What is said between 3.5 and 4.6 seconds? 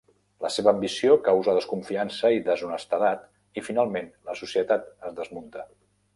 i, finalment, la